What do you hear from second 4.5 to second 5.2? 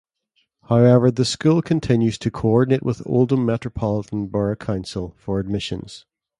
Council